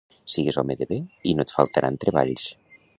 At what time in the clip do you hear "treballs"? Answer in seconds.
2.07-2.53